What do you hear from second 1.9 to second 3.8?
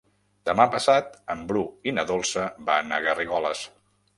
i na Dolça van a Garrigoles.